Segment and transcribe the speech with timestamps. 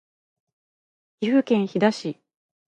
[1.19, 2.19] 岐阜県飛騨市